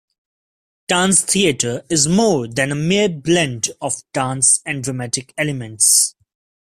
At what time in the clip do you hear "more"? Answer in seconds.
2.07-2.47